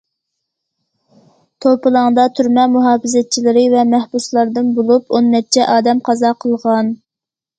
توپىلاڭدا 1.65 2.23
تۈرمە 2.39 2.63
مۇھاپىزەتچىلىرى 2.77 3.65
ۋە 3.75 3.83
مەھبۇسلاردىن 3.91 4.73
بولۇپ 4.79 5.15
ئون 5.17 5.31
نەچچە 5.35 5.67
ئادەم 5.75 6.01
قازا 6.09 6.35
قىلغان. 6.45 6.93